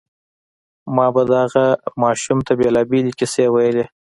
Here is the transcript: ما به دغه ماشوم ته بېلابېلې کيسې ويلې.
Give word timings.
ما 0.95 1.05
به 1.15 1.23
دغه 1.33 1.65
ماشوم 2.01 2.39
ته 2.47 2.51
بېلابېلې 2.59 3.11
کيسې 3.19 3.45
ويلې. 3.53 3.85